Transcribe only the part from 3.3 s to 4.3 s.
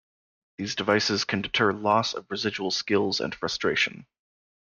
frustration.